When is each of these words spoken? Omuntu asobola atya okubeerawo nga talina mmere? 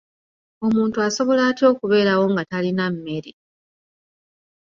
Omuntu 0.65 0.97
asobola 1.07 1.41
atya 1.49 1.65
okubeerawo 1.71 2.25
nga 2.31 2.43
talina 2.51 2.85
mmere? 2.93 3.31